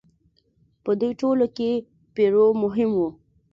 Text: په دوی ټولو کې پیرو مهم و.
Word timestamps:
په 0.83 0.91
دوی 0.99 1.11
ټولو 1.21 1.45
کې 1.55 1.69
پیرو 2.15 2.45
مهم 2.63 2.91
و. 2.97 3.01